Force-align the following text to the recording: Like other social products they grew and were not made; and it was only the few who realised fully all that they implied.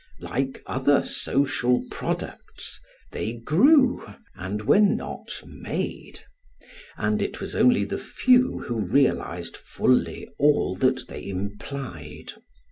Like 0.19 0.63
other 0.65 1.03
social 1.03 1.85
products 1.91 2.79
they 3.11 3.33
grew 3.33 4.03
and 4.35 4.63
were 4.63 4.79
not 4.79 5.43
made; 5.45 6.21
and 6.97 7.21
it 7.21 7.39
was 7.39 7.55
only 7.55 7.85
the 7.85 7.99
few 7.99 8.61
who 8.61 8.79
realised 8.79 9.55
fully 9.55 10.27
all 10.39 10.73
that 10.77 11.07
they 11.07 11.23
implied. 11.27 12.33